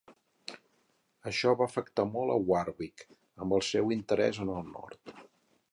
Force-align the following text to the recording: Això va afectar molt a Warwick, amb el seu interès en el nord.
Això 1.31 1.53
va 1.59 1.67
afectar 1.67 2.07
molt 2.15 2.35
a 2.35 2.39
Warwick, 2.53 3.05
amb 3.45 3.59
el 3.61 3.65
seu 3.69 3.95
interès 3.99 4.43
en 4.47 4.55
el 4.57 4.65
nord. 4.73 5.19